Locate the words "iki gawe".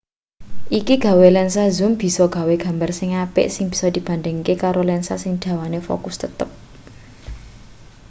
0.79-1.27